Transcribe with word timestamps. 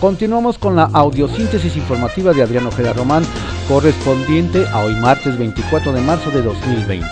Continuamos 0.00 0.56
con 0.56 0.76
la 0.76 0.84
audiosíntesis 0.84 1.76
informativa 1.76 2.32
de 2.32 2.42
Adriano 2.42 2.68
Ojeda 2.68 2.94
Román, 2.94 3.22
correspondiente 3.68 4.66
a 4.72 4.82
hoy 4.82 4.94
martes 4.94 5.38
24 5.38 5.92
de 5.92 6.00
marzo 6.00 6.30
de 6.30 6.40
2020. 6.40 7.06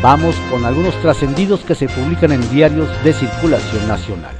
Vamos 0.00 0.36
con 0.48 0.64
algunos 0.64 0.94
trascendidos 1.02 1.64
que 1.64 1.74
se 1.74 1.88
publican 1.88 2.30
en 2.30 2.48
diarios 2.52 2.88
de 3.02 3.12
circulación 3.12 3.88
nacional. 3.88 4.36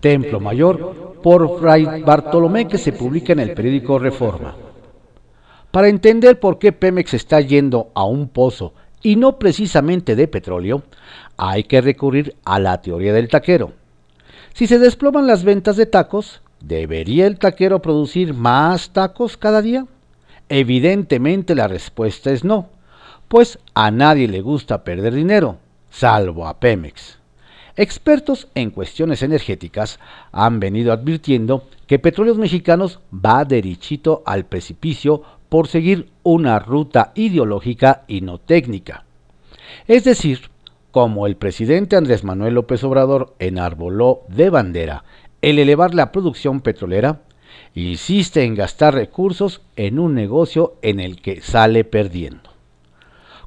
Templo 0.00 0.38
Mayor 0.38 1.14
por 1.22 1.58
Fray 1.58 2.02
Bartolomé 2.02 2.68
que 2.68 2.76
se 2.76 2.92
publica 2.92 3.32
en 3.32 3.40
el 3.40 3.54
periódico 3.54 3.98
Reforma. 3.98 4.54
Para 5.70 5.88
entender 5.88 6.38
por 6.38 6.58
qué 6.58 6.72
Pemex 6.72 7.14
está 7.14 7.40
yendo 7.40 7.90
a 7.94 8.04
un 8.04 8.28
pozo 8.28 8.74
y 9.02 9.16
no 9.16 9.38
precisamente 9.38 10.14
de 10.14 10.28
petróleo, 10.28 10.82
hay 11.38 11.64
que 11.64 11.80
recurrir 11.80 12.36
a 12.44 12.58
la 12.58 12.82
teoría 12.82 13.14
del 13.14 13.28
taquero. 13.28 13.72
Si 14.52 14.66
se 14.66 14.78
desploman 14.78 15.26
las 15.26 15.42
ventas 15.42 15.76
de 15.76 15.86
tacos, 15.86 16.42
¿debería 16.66 17.26
el 17.26 17.38
taquero 17.38 17.80
producir 17.80 18.34
más 18.34 18.90
tacos 18.90 19.36
cada 19.36 19.62
día? 19.62 19.86
Evidentemente 20.48 21.54
la 21.54 21.68
respuesta 21.68 22.30
es 22.30 22.44
no, 22.44 22.68
pues 23.28 23.58
a 23.74 23.90
nadie 23.90 24.28
le 24.28 24.40
gusta 24.40 24.84
perder 24.84 25.14
dinero, 25.14 25.58
salvo 25.90 26.46
a 26.46 26.60
Pemex. 26.60 27.18
Expertos 27.76 28.48
en 28.54 28.70
cuestiones 28.70 29.22
energéticas 29.22 29.98
han 30.30 30.60
venido 30.60 30.92
advirtiendo 30.92 31.66
que 31.88 31.98
Petróleos 31.98 32.38
Mexicanos 32.38 33.00
va 33.12 33.44
derechito 33.44 34.22
al 34.26 34.44
precipicio 34.44 35.22
por 35.48 35.66
seguir 35.66 36.10
una 36.22 36.58
ruta 36.60 37.12
ideológica 37.14 38.04
y 38.06 38.20
no 38.20 38.38
técnica. 38.38 39.04
Es 39.88 40.04
decir, 40.04 40.50
como 40.92 41.26
el 41.26 41.36
presidente 41.36 41.96
Andrés 41.96 42.22
Manuel 42.22 42.54
López 42.54 42.84
Obrador 42.84 43.34
enarboló 43.40 44.22
de 44.28 44.50
bandera 44.50 45.02
el 45.44 45.58
elevar 45.58 45.94
la 45.94 46.10
producción 46.10 46.62
petrolera, 46.62 47.20
insiste 47.74 48.44
en 48.44 48.54
gastar 48.54 48.94
recursos 48.94 49.60
en 49.76 49.98
un 49.98 50.14
negocio 50.14 50.76
en 50.80 51.00
el 51.00 51.20
que 51.20 51.42
sale 51.42 51.84
perdiendo. 51.84 52.48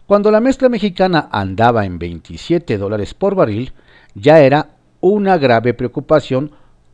Cuando 0.06 0.30
la 0.30 0.40
mezcla 0.40 0.70
mexicana 0.70 1.28
andaba 1.32 1.86
en 1.86 1.98
27 1.98 2.78
dólares 2.78 3.16
por 3.16 3.34
barril, 3.34 3.74
ya 4.14 4.42
era 4.42 4.76
una 5.02 5.40
grave 5.40 5.74
preocupación 5.74 6.52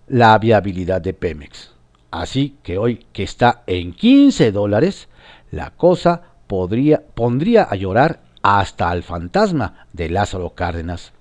la 0.07 0.37
viabilidad 0.39 1.01
de 1.01 1.13
Pemex. 1.13 1.73
Así 2.09 2.55
que 2.63 2.77
hoy 2.77 3.05
que 3.11 3.23
está 3.23 3.63
en 3.67 3.91
15 3.91 4.53
dólares, 4.53 5.09
la 5.51 5.71
cosa 5.71 6.21
podría, 6.47 7.03
pondría 7.13 7.63
a 7.63 7.75
llorar 7.75 8.21
hasta 8.41 8.89
al 8.89 9.03
fantasma 9.03 9.85
de 9.91 10.09
Lázaro 10.09 10.51
Cárdenas. 10.51 11.11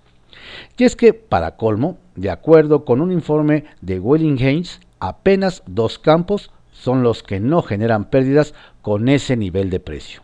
Y 0.79 0.85
es 0.85 0.95
que, 0.95 1.15
para 1.15 1.57
colmo, 1.57 1.99
de 2.17 2.31
acuerdo 2.31 2.85
con 2.85 3.01
un 3.01 3.13
informe 3.13 3.65
de 3.81 3.97
Haynes, 3.97 4.81
apenas 5.01 5.63
dos 5.67 5.99
campos 5.99 6.51
son 6.73 7.03
los 7.03 7.23
que 7.23 7.41
no 7.41 7.63
generan 7.63 8.11
pérdidas 8.11 8.55
con 8.81 9.09
ese 9.09 9.37
nivel 9.37 9.71
de 9.71 9.81
precio. 9.81 10.23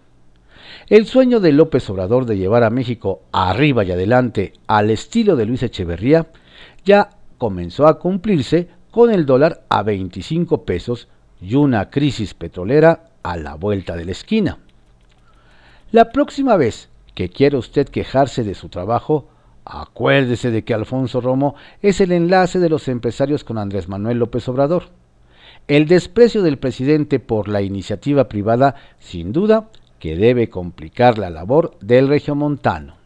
El 0.88 1.06
sueño 1.06 1.40
de 1.40 1.52
López 1.52 1.88
Obrador 1.90 2.26
de 2.26 2.36
llevar 2.36 2.62
a 2.62 2.70
México 2.70 3.22
arriba 3.32 3.84
y 3.84 3.92
adelante 3.92 4.52
al 4.66 4.90
estilo 4.90 5.36
de 5.36 5.46
Luis 5.46 5.62
Echeverría 5.62 6.28
ya 6.84 7.10
comenzó 7.38 7.86
a 7.86 7.98
cumplirse 7.98 8.68
con 8.90 9.10
el 9.10 9.26
dólar 9.26 9.64
a 9.68 9.82
25 9.82 10.64
pesos 10.64 11.08
y 11.40 11.54
una 11.54 11.90
crisis 11.90 12.34
petrolera 12.34 13.04
a 13.22 13.36
la 13.36 13.54
vuelta 13.54 13.96
de 13.96 14.04
la 14.06 14.12
esquina. 14.12 14.58
La 15.92 16.10
próxima 16.10 16.56
vez 16.56 16.88
que 17.14 17.28
quiera 17.28 17.58
usted 17.58 17.88
quejarse 17.88 18.44
de 18.44 18.54
su 18.54 18.68
trabajo, 18.68 19.28
acuérdese 19.68 20.50
de 20.50 20.64
que 20.64 20.74
Alfonso 20.74 21.20
Romo 21.20 21.54
es 21.82 22.00
el 22.00 22.12
enlace 22.12 22.58
de 22.58 22.70
los 22.70 22.88
empresarios 22.88 23.44
con 23.44 23.58
Andrés 23.58 23.88
Manuel 23.88 24.18
López 24.18 24.48
Obrador. 24.48 24.84
El 25.68 25.86
desprecio 25.86 26.42
del 26.42 26.58
presidente 26.58 27.20
por 27.20 27.48
la 27.48 27.60
iniciativa 27.60 28.28
privada, 28.28 28.74
sin 28.98 29.32
duda, 29.32 29.68
que 29.98 30.16
debe 30.16 30.48
complicar 30.48 31.18
la 31.18 31.28
labor 31.28 31.76
del 31.80 32.08
regiomontano. 32.08 32.96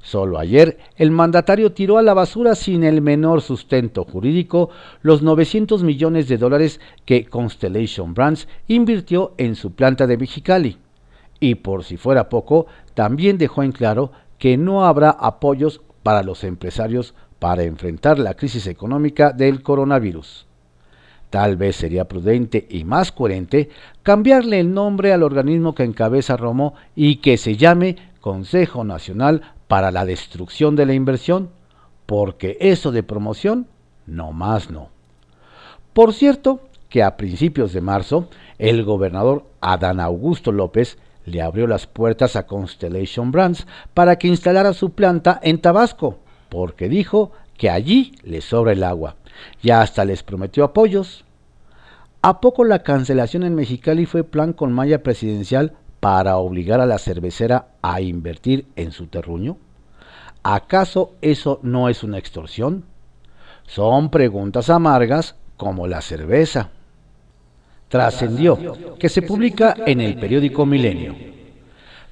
Solo 0.00 0.38
ayer 0.38 0.78
el 0.96 1.10
mandatario 1.10 1.72
tiró 1.72 1.98
a 1.98 2.02
la 2.02 2.14
basura 2.14 2.54
sin 2.54 2.84
el 2.84 3.02
menor 3.02 3.42
sustento 3.42 4.04
jurídico 4.04 4.70
los 5.02 5.22
900 5.22 5.82
millones 5.82 6.28
de 6.28 6.38
dólares 6.38 6.80
que 7.04 7.24
Constellation 7.24 8.14
Brands 8.14 8.46
invirtió 8.68 9.34
en 9.38 9.56
su 9.56 9.72
planta 9.72 10.06
de 10.06 10.16
Mexicali. 10.16 10.78
Y 11.40 11.56
por 11.56 11.82
si 11.82 11.96
fuera 11.96 12.28
poco, 12.28 12.66
también 12.94 13.38
dejó 13.38 13.64
en 13.64 13.72
claro 13.72 14.12
que 14.38 14.56
no 14.56 14.86
habrá 14.86 15.10
apoyos 15.10 15.80
para 16.02 16.22
los 16.22 16.44
empresarios 16.44 17.14
para 17.38 17.64
enfrentar 17.64 18.18
la 18.18 18.34
crisis 18.34 18.66
económica 18.66 19.32
del 19.32 19.62
coronavirus. 19.62 20.46
Tal 21.30 21.56
vez 21.56 21.76
sería 21.76 22.06
prudente 22.06 22.66
y 22.70 22.84
más 22.84 23.12
coherente 23.12 23.68
cambiarle 24.02 24.60
el 24.60 24.72
nombre 24.72 25.12
al 25.12 25.22
organismo 25.22 25.74
que 25.74 25.84
encabeza 25.84 26.36
Romo 26.36 26.74
y 26.96 27.16
que 27.16 27.36
se 27.36 27.56
llame 27.56 27.96
Consejo 28.20 28.82
Nacional 28.84 29.42
para 29.68 29.90
la 29.90 30.06
Destrucción 30.06 30.74
de 30.74 30.86
la 30.86 30.94
Inversión, 30.94 31.50
porque 32.06 32.56
eso 32.60 32.90
de 32.90 33.02
promoción, 33.02 33.66
no 34.06 34.32
más 34.32 34.70
no. 34.70 34.88
Por 35.92 36.14
cierto, 36.14 36.60
que 36.88 37.02
a 37.02 37.18
principios 37.18 37.74
de 37.74 37.82
marzo, 37.82 38.28
el 38.58 38.82
gobernador 38.84 39.44
Adán 39.60 40.00
Augusto 40.00 40.52
López 40.52 40.96
le 41.28 41.42
abrió 41.42 41.66
las 41.66 41.86
puertas 41.86 42.36
a 42.36 42.46
Constellation 42.46 43.30
Brands 43.30 43.66
para 43.94 44.16
que 44.16 44.28
instalara 44.28 44.72
su 44.72 44.90
planta 44.90 45.38
en 45.42 45.60
Tabasco, 45.60 46.18
porque 46.48 46.88
dijo 46.88 47.32
que 47.56 47.70
allí 47.70 48.12
le 48.22 48.40
sobra 48.40 48.72
el 48.72 48.84
agua 48.84 49.16
y 49.62 49.70
hasta 49.70 50.04
les 50.04 50.22
prometió 50.22 50.64
apoyos. 50.64 51.24
¿A 52.22 52.40
poco 52.40 52.64
la 52.64 52.82
cancelación 52.82 53.44
en 53.44 53.54
Mexicali 53.54 54.06
fue 54.06 54.24
plan 54.24 54.52
con 54.52 54.72
malla 54.72 55.02
presidencial 55.02 55.74
para 56.00 56.36
obligar 56.36 56.80
a 56.80 56.86
la 56.86 56.98
cervecera 56.98 57.68
a 57.82 58.00
invertir 58.00 58.66
en 58.76 58.92
su 58.92 59.06
terruño? 59.06 59.56
¿Acaso 60.42 61.12
eso 61.20 61.60
no 61.62 61.88
es 61.88 62.02
una 62.02 62.18
extorsión? 62.18 62.84
Son 63.66 64.10
preguntas 64.10 64.70
amargas 64.70 65.36
como 65.56 65.86
la 65.86 66.00
cerveza. 66.00 66.70
Trascendió, 67.88 68.58
que 68.98 69.08
se 69.08 69.22
publica 69.22 69.74
en 69.86 70.02
el 70.02 70.16
periódico 70.18 70.66
Milenio. 70.66 71.14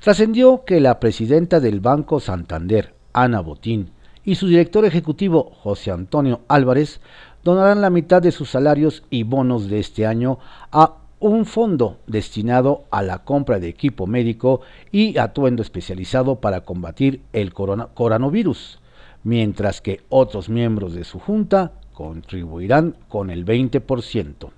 Trascendió 0.00 0.64
que 0.64 0.80
la 0.80 0.98
presidenta 0.98 1.60
del 1.60 1.80
Banco 1.80 2.18
Santander, 2.18 2.94
Ana 3.12 3.40
Botín, 3.40 3.90
y 4.24 4.36
su 4.36 4.48
director 4.48 4.86
ejecutivo, 4.86 5.52
José 5.62 5.90
Antonio 5.90 6.40
Álvarez, 6.48 7.00
donarán 7.44 7.82
la 7.82 7.90
mitad 7.90 8.22
de 8.22 8.32
sus 8.32 8.50
salarios 8.50 9.04
y 9.10 9.22
bonos 9.22 9.68
de 9.68 9.78
este 9.78 10.06
año 10.06 10.38
a 10.72 10.94
un 11.20 11.44
fondo 11.44 11.98
destinado 12.06 12.84
a 12.90 13.02
la 13.02 13.18
compra 13.18 13.58
de 13.58 13.68
equipo 13.68 14.06
médico 14.06 14.62
y 14.90 15.18
atuendo 15.18 15.62
especializado 15.62 16.36
para 16.36 16.62
combatir 16.62 17.20
el 17.32 17.52
coronavirus, 17.52 18.80
mientras 19.24 19.80
que 19.80 20.00
otros 20.08 20.48
miembros 20.48 20.94
de 20.94 21.04
su 21.04 21.18
junta 21.18 21.72
contribuirán 21.92 22.96
con 23.08 23.30
el 23.30 23.44
20%. 23.44 24.50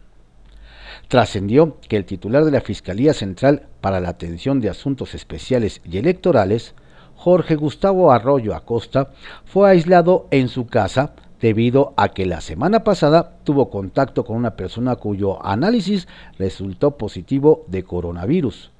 Trascendió 1.08 1.78
que 1.88 1.96
el 1.96 2.04
titular 2.04 2.44
de 2.44 2.50
la 2.50 2.60
Fiscalía 2.60 3.14
Central 3.14 3.62
para 3.80 3.98
la 3.98 4.10
Atención 4.10 4.60
de 4.60 4.68
Asuntos 4.68 5.14
Especiales 5.14 5.80
y 5.90 5.96
Electorales, 5.96 6.74
Jorge 7.16 7.56
Gustavo 7.56 8.12
Arroyo 8.12 8.54
Acosta, 8.54 9.10
fue 9.46 9.70
aislado 9.70 10.28
en 10.30 10.48
su 10.48 10.66
casa 10.66 11.14
debido 11.40 11.94
a 11.96 12.10
que 12.10 12.26
la 12.26 12.42
semana 12.42 12.84
pasada 12.84 13.38
tuvo 13.44 13.70
contacto 13.70 14.24
con 14.24 14.36
una 14.36 14.54
persona 14.54 14.96
cuyo 14.96 15.44
análisis 15.46 16.08
resultó 16.38 16.98
positivo 16.98 17.64
de 17.68 17.84
coronavirus. 17.84 18.70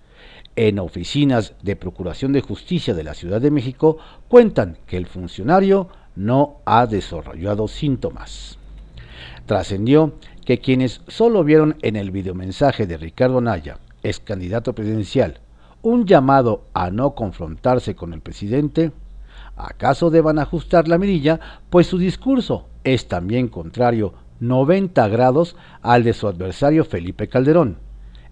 En 0.55 0.81
oficinas 0.81 1.55
de 1.63 1.77
Procuración 1.77 2.33
de 2.33 2.43
Justicia 2.43 2.93
de 2.93 3.05
la 3.05 3.15
Ciudad 3.15 3.41
de 3.41 3.51
México 3.51 3.97
cuentan 4.29 4.77
que 4.87 4.99
el 4.99 5.07
funcionario 5.07 5.89
no 6.15 6.59
ha 6.67 6.87
desarrollado 6.87 7.69
síntomas. 7.69 8.59
Trascendió 9.47 10.15
que 10.49 10.61
quienes 10.61 11.03
solo 11.09 11.45
vieron 11.45 11.77
en 11.83 11.95
el 11.95 12.11
videomensaje 12.11 12.87
de 12.87 12.97
Ricardo 12.97 13.43
Naya, 13.43 13.81
ex 14.03 14.19
candidato 14.19 14.75
presidencial, 14.75 15.41
un 15.83 16.07
llamado 16.07 16.65
a 16.73 16.91
no 16.91 17.15
confrontarse 17.15 17.95
con 17.95 18.15
el 18.15 18.23
presidente, 18.23 18.93
¿Acaso 19.59 20.09
deban 20.09 20.39
ajustar 20.39 20.89
la 20.89 20.97
mirilla? 20.97 21.39
Pues 21.69 21.87
su 21.89 21.99
discurso 21.99 22.67
es 22.83 23.09
también 23.09 23.49
contrario 23.49 24.15
90 24.41 25.07
grados 25.09 25.55
al 25.83 26.03
de 26.03 26.15
su 26.15 26.27
adversario 26.27 26.87
Felipe 26.87 27.29
Calderón. 27.29 27.77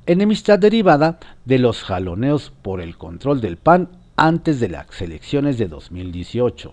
Enemistad 0.07 0.59
derivada 0.59 1.19
de 1.45 1.59
los 1.59 1.83
jaloneos 1.83 2.51
por 2.63 2.81
el 2.81 2.97
control 2.97 3.43
del 3.43 3.59
PAN 3.59 3.91
antes 4.17 4.59
de 4.59 4.71
las 4.71 5.03
elecciones 5.03 5.59
de 5.59 5.69
2018. 5.69 6.73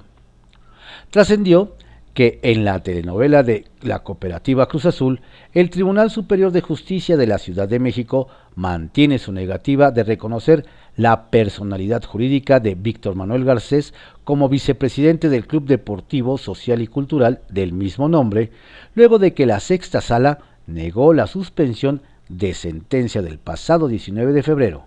Trascendió 1.10 1.76
que 2.14 2.40
en 2.44 2.64
la 2.64 2.82
telenovela 2.84 3.44
de 3.44 3.66
la 3.82 4.00
cooperativa 4.00 4.68
Cruz 4.68 4.86
Azul, 4.86 5.22
el 5.54 5.70
Tribunal 5.70 6.12
Superior 6.12 6.52
de 6.52 6.62
Justicia 6.62 7.18
de 7.18 7.28
la 7.28 7.40
Ciudad 7.40 7.68
de 7.68 7.80
México 7.80 8.28
mantiene 8.56 9.18
su 9.18 9.32
negativa 9.32 9.92
de 9.92 10.04
reconocer 10.04 10.66
la 10.96 11.32
personalidad 11.32 12.04
jurídica 12.04 12.60
de 12.60 12.76
Víctor 12.76 13.16
Manuel 13.16 13.46
Garcés 13.46 13.94
como 14.24 14.48
vicepresidente 14.48 15.30
del 15.30 15.48
Club 15.48 15.66
Deportivo 15.66 16.38
Social 16.38 16.82
y 16.82 16.88
Cultural 16.88 17.42
del 17.50 17.74
mismo 17.74 18.08
nombre, 18.08 18.52
luego 18.94 19.18
de 19.18 19.34
que 19.34 19.48
la 19.48 19.60
sexta 19.60 20.02
sala 20.02 20.40
negó 20.68 21.14
la 21.14 21.26
suspensión 21.26 22.02
de 22.30 22.54
sentencia 22.54 23.22
del 23.22 23.40
pasado 23.40 23.88
19 23.88 24.34
de 24.34 24.44
febrero, 24.44 24.86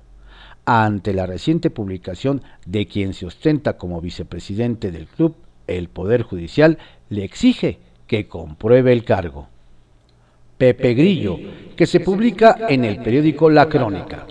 ante 0.65 1.13
la 1.13 1.27
reciente 1.27 1.71
publicación 1.71 2.43
de 2.67 2.87
quien 2.87 3.15
se 3.15 3.27
ostenta 3.27 3.77
como 3.77 4.01
vicepresidente 4.01 4.91
del 4.91 5.07
club, 5.07 5.35
el 5.67 5.89
Poder 5.89 6.23
Judicial 6.23 6.79
le 7.09 7.25
exige 7.25 7.79
que 8.07 8.29
compruebe 8.29 8.93
el 8.93 9.05
cargo. 9.05 9.49
Pepe 10.59 10.95
Grillo, 10.95 11.39
que 11.77 11.87
se 11.87 12.01
publica 12.01 12.57
en 12.69 12.85
el 12.85 13.03
periódico 13.03 13.51
La 13.51 13.69
Crónica. 13.69 14.27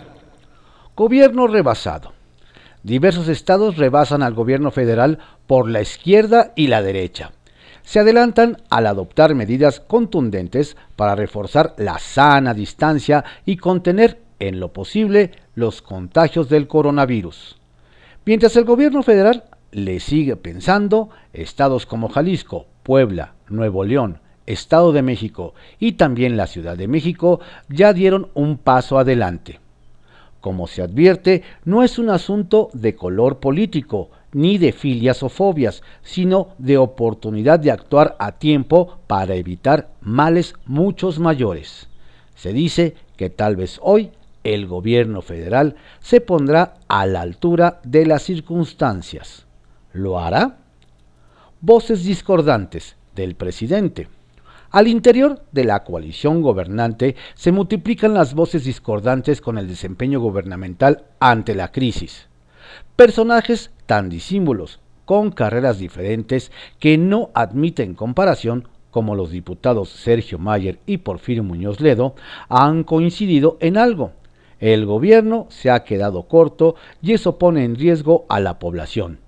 Gobierno 0.95 1.45
rebasado. 1.47 2.13
Diversos 2.81 3.27
estados 3.27 3.77
rebasan 3.77 4.23
al 4.23 4.33
gobierno 4.33 4.71
federal 4.71 5.19
por 5.45 5.69
la 5.69 5.81
izquierda 5.81 6.53
y 6.55 6.67
la 6.67 6.81
derecha. 6.81 7.31
Se 7.83 7.99
adelantan 7.99 8.57
al 8.69 8.87
adoptar 8.87 9.35
medidas 9.35 9.79
contundentes 9.79 10.75
para 10.95 11.15
reforzar 11.15 11.75
la 11.77 11.99
sana 11.99 12.53
distancia 12.53 13.23
y 13.45 13.57
contener 13.57 14.19
en 14.39 14.59
lo 14.59 14.73
posible 14.73 15.31
los 15.53 15.81
contagios 15.81 16.49
del 16.49 16.67
coronavirus. 16.67 17.57
Mientras 18.25 18.55
el 18.55 18.65
gobierno 18.65 19.03
federal 19.03 19.43
le 19.75 19.99
sigue 19.99 20.37
pensando, 20.37 21.09
estados 21.33 21.85
como 21.85 22.07
Jalisco, 22.07 22.65
Puebla, 22.81 23.33
Nuevo 23.49 23.83
León, 23.83 24.19
Estado 24.45 24.93
de 24.93 25.01
México 25.01 25.53
y 25.79 25.93
también 25.93 26.37
la 26.37 26.47
Ciudad 26.47 26.77
de 26.77 26.87
México 26.87 27.41
ya 27.67 27.91
dieron 27.91 28.29
un 28.35 28.57
paso 28.57 28.97
adelante. 28.99 29.59
Como 30.39 30.67
se 30.67 30.81
advierte, 30.81 31.43
no 31.65 31.83
es 31.83 31.99
un 31.99 32.09
asunto 32.09 32.69
de 32.71 32.95
color 32.95 33.39
político, 33.39 34.11
ni 34.31 34.57
de 34.57 34.71
filias 34.71 35.23
o 35.23 35.29
fobias, 35.29 35.83
sino 36.03 36.49
de 36.57 36.77
oportunidad 36.77 37.59
de 37.59 37.71
actuar 37.71 38.15
a 38.17 38.31
tiempo 38.33 38.99
para 39.07 39.35
evitar 39.35 39.89
males 39.99 40.53
muchos 40.65 41.19
mayores. 41.19 41.89
Se 42.35 42.53
dice 42.53 42.95
que 43.17 43.29
tal 43.29 43.57
vez 43.57 43.77
hoy 43.81 44.11
el 44.45 44.67
gobierno 44.67 45.21
federal 45.21 45.75
se 45.99 46.21
pondrá 46.21 46.75
a 46.87 47.05
la 47.05 47.19
altura 47.19 47.81
de 47.83 48.05
las 48.05 48.23
circunstancias. 48.23 49.45
¿Lo 49.95 50.19
hará? 50.19 50.57
Voces 51.61 52.03
discordantes 52.03 52.97
del 53.15 53.35
presidente. 53.35 54.09
Al 54.71 54.89
interior 54.89 55.43
de 55.53 55.63
la 55.63 55.85
coalición 55.85 56.41
gobernante 56.41 57.15
se 57.33 57.53
multiplican 57.53 58.13
las 58.13 58.33
voces 58.33 58.65
discordantes 58.65 59.39
con 59.39 59.57
el 59.57 59.69
desempeño 59.69 60.19
gubernamental 60.19 61.05
ante 61.21 61.55
la 61.55 61.71
crisis. 61.71 62.27
Personajes 62.97 63.71
tan 63.85 64.09
disímbolos, 64.09 64.81
con 65.05 65.31
carreras 65.31 65.79
diferentes 65.79 66.51
que 66.77 66.97
no 66.97 67.29
admiten 67.33 67.93
comparación, 67.93 68.67
como 68.91 69.15
los 69.15 69.31
diputados 69.31 69.91
Sergio 69.91 70.39
Mayer 70.39 70.77
y 70.85 70.97
Porfirio 70.97 71.43
Muñoz 71.43 71.79
Ledo, 71.79 72.15
han 72.49 72.83
coincidido 72.83 73.57
en 73.61 73.77
algo 73.77 74.11
el 74.59 74.85
gobierno 74.85 75.47
se 75.49 75.69
ha 75.69 75.83
quedado 75.83 76.23
corto 76.23 76.75
y 77.01 77.13
eso 77.13 77.37
pone 77.37 77.65
en 77.65 77.75
riesgo 77.75 78.25
a 78.29 78.39
la 78.39 78.57
población. 78.57 79.19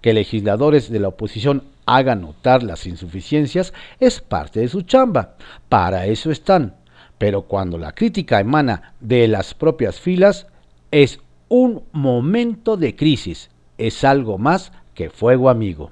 Que 0.00 0.12
legisladores 0.12 0.90
de 0.90 1.00
la 1.00 1.08
oposición 1.08 1.64
hagan 1.86 2.22
notar 2.22 2.62
las 2.62 2.86
insuficiencias 2.86 3.72
es 4.00 4.20
parte 4.20 4.60
de 4.60 4.68
su 4.68 4.82
chamba, 4.82 5.36
para 5.68 6.06
eso 6.06 6.30
están. 6.30 6.74
Pero 7.18 7.42
cuando 7.42 7.78
la 7.78 7.92
crítica 7.92 8.40
emana 8.40 8.94
de 9.00 9.26
las 9.28 9.54
propias 9.54 10.00
filas, 10.00 10.46
es 10.90 11.20
un 11.48 11.84
momento 11.92 12.76
de 12.76 12.94
crisis, 12.94 13.50
es 13.78 14.04
algo 14.04 14.38
más 14.38 14.72
que 14.94 15.10
fuego 15.10 15.48
amigo. 15.48 15.90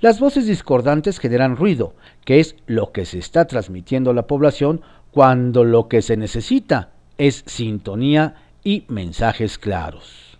Las 0.00 0.18
voces 0.18 0.46
discordantes 0.46 1.20
generan 1.20 1.56
ruido, 1.56 1.94
que 2.24 2.40
es 2.40 2.56
lo 2.66 2.90
que 2.90 3.04
se 3.06 3.18
está 3.18 3.46
transmitiendo 3.46 4.10
a 4.10 4.14
la 4.14 4.26
población 4.26 4.82
cuando 5.12 5.62
lo 5.64 5.88
que 5.88 6.02
se 6.02 6.16
necesita 6.16 6.90
es 7.18 7.44
sintonía 7.46 8.34
y 8.64 8.84
mensajes 8.88 9.58
claros. 9.58 10.38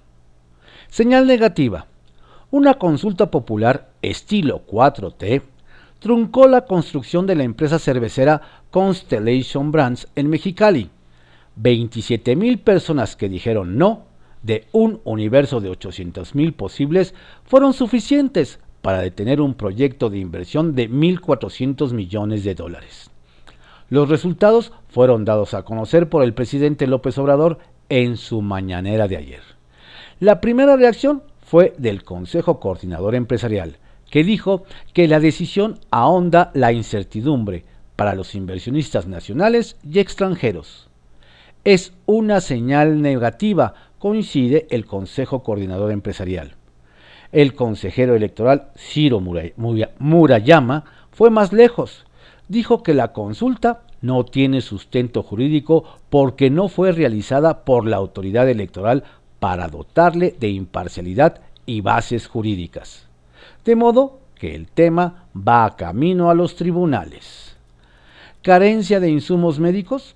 Señal 0.89 1.27
negativa. 1.27 1.87
Una 2.53 2.75
consulta 2.75 3.31
popular 3.31 3.93
estilo 4.03 4.67
4T 4.67 5.41
truncó 5.99 6.47
la 6.47 6.67
construcción 6.67 7.27
de 7.27 7.35
la 7.35 7.45
empresa 7.45 7.79
cervecera 7.79 8.43
Constellation 8.71 9.73
Brands 9.73 10.09
en 10.17 10.29
Mexicali. 10.29 10.91
27 11.57 12.37
mil 12.37 12.59
personas 12.59 13.17
que 13.17 13.31
dijeron 13.31 13.79
no 13.79 14.05
de 14.43 14.67
un 14.73 15.01
universo 15.05 15.63
de 15.63 15.71
800 15.71 16.35
mil 16.35 16.53
posibles 16.53 17.15
fueron 17.45 17.73
suficientes 17.73 18.61
para 18.83 19.01
detener 19.01 19.41
un 19.41 19.55
proyecto 19.55 20.11
de 20.11 20.19
inversión 20.19 20.75
de 20.75 20.91
1.400 20.91 21.95
millones 21.95 22.45
de 22.45 22.55
dólares. 22.55 23.11
Los 23.89 24.11
resultados 24.11 24.75
fueron 24.91 25.25
dados 25.25 25.55
a 25.55 25.63
conocer 25.63 26.11
por 26.11 26.23
el 26.23 26.35
presidente 26.35 26.87
López 26.87 27.17
Obrador 27.17 27.61
en 27.89 28.19
su 28.19 28.43
mañanera 28.43 29.09
de 29.09 29.17
ayer. 29.17 29.43
La 30.21 30.43
primera 30.43 30.77
reacción 30.77 31.23
fue 31.53 31.75
del 31.77 32.03
Consejo 32.03 32.61
Coordinador 32.61 33.15
Empresarial, 33.15 33.77
que 34.11 34.25
dijo 34.25 34.65
que 34.95 35.07
la 35.07 35.21
decisión 35.21 35.79
ahonda 35.91 36.51
la 36.55 36.73
incertidumbre 36.73 37.67
para 37.95 38.15
los 38.15 38.35
inversionistas 38.35 39.07
nacionales 39.07 39.77
y 39.87 39.99
extranjeros. 39.99 40.89
Es 41.63 41.93
una 42.07 42.41
señal 42.41 43.03
negativa, 43.03 43.75
coincide 43.99 44.67
el 44.71 44.87
Consejo 44.87 45.43
Coordinador 45.43 45.93
Empresarial. 45.93 46.55
El 47.33 47.55
consejero 47.55 48.17
electoral 48.17 48.69
Ciro 48.75 49.21
Murayama 49.21 50.85
fue 51.11 51.29
más 51.29 51.53
lejos 51.53 52.07
dijo 52.53 52.83
que 52.83 52.93
la 52.93 53.13
consulta 53.13 53.81
no 54.03 54.25
tiene 54.25 54.61
sustento 54.61 55.23
jurídico 55.23 55.85
porque 56.11 56.51
no 56.51 56.69
fue 56.69 56.93
realizada 56.93 57.65
por 57.65 57.87
la 57.87 57.97
autoridad 57.97 58.49
electoral 58.49 59.05
para 59.43 59.67
dotarle 59.67 60.37
de 60.39 60.51
imparcialidad 60.51 61.41
y 61.67 61.81
bases 61.81 62.29
jurídicas. 62.29 63.09
De 63.65 63.75
modo 63.75 64.21
que 64.37 64.55
el 64.55 64.69
tema 64.69 65.25
va 65.37 65.75
camino 65.75 66.31
a 66.31 66.35
los 66.35 66.55
tribunales. 66.55 67.57
Carencia 68.43 69.01
de 69.01 69.11
insumos 69.11 69.59
médicos. 69.59 70.15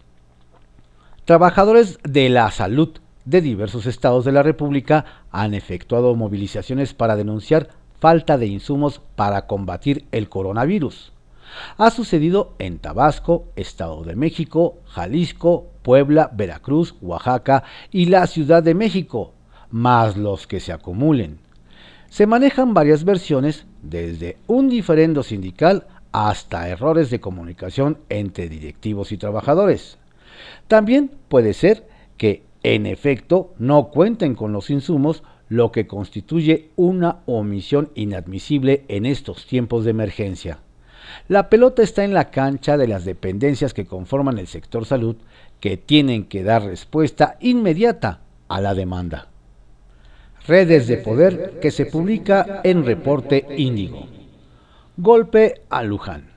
Trabajadores 1.25 1.99
de 2.05 2.29
la 2.29 2.53
salud 2.53 3.01
de 3.25 3.41
diversos 3.41 3.87
estados 3.87 4.25
de 4.25 4.31
la 4.31 4.45
República 4.45 5.05
han 5.33 5.55
efectuado 5.55 6.15
movilizaciones 6.15 6.95
para 6.95 7.17
denunciar 7.17 7.71
falta 7.99 8.39
de 8.39 8.47
insumos 8.47 9.01
para 9.17 9.49
combatir 9.49 10.05
el 10.13 10.29
coronavirus. 10.29 11.13
Ha 11.77 11.91
sucedido 11.91 12.55
en 12.59 12.79
Tabasco, 12.79 13.47
Estado 13.57 14.05
de 14.05 14.17
México, 14.17 14.79
Jalisco, 14.87 15.67
Puebla, 15.83 16.31
Veracruz, 16.35 16.95
Oaxaca 17.01 17.65
y 17.91 18.07
la 18.07 18.27
Ciudad 18.27 18.63
de 18.63 18.75
México, 18.75 19.33
más 19.71 20.17
los 20.17 20.47
que 20.47 20.61
se 20.61 20.73
acumulen. 20.73 21.39
Se 22.09 22.27
manejan 22.27 22.75
varias 22.75 23.05
versiones, 23.05 23.67
desde 23.83 24.37
un 24.47 24.69
diferendo 24.69 25.23
sindical 25.23 25.87
hasta 26.13 26.69
errores 26.69 27.11
de 27.11 27.21
comunicación 27.21 27.99
entre 28.09 28.49
directivos 28.49 29.13
y 29.13 29.19
trabajadores. 29.19 29.99
También 30.67 31.11
puede 31.29 31.53
ser 31.53 31.87
que, 32.17 32.43
en 32.63 32.87
efecto, 32.87 33.55
no 33.59 33.89
cuenten 33.89 34.35
con 34.35 34.53
los 34.53 34.71
insumos, 34.71 35.23
lo 35.49 35.71
que 35.71 35.87
constituye 35.87 36.71
una 36.75 37.19
omisión 37.27 37.91
inadmisible 37.95 38.85
en 38.89 39.07
estos 39.07 39.47
tiempos 39.47 39.85
de 39.85 39.91
emergencia. 39.93 40.59
La 41.29 41.49
pelota 41.49 41.83
está 41.83 42.05
en 42.05 42.15
la 42.15 42.31
cancha 42.31 42.77
de 42.77 42.89
las 42.89 43.05
dependencias 43.05 43.75
que 43.75 43.87
conforman 43.87 44.39
el 44.39 44.47
sector 44.47 44.87
salud 44.87 45.17
que 45.61 45.77
tienen 45.77 46.25
que 46.25 46.43
dar 46.43 46.65
respuesta 46.65 47.37
inmediata 47.41 48.21
a 48.49 48.61
la 48.61 48.75
demanda. 48.75 49.29
Redes 50.47 50.87
de 50.87 50.99
poder 50.99 51.59
que 51.61 51.71
se 51.71 51.87
publica 51.87 52.61
en 52.63 52.85
reporte 52.85 53.45
Índigo. 53.57 54.07
Golpe 54.97 55.63
a 55.69 55.83
Luján. 55.83 56.31